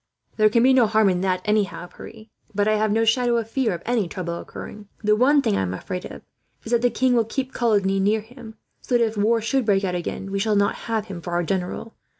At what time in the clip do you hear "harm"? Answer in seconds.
0.87-1.09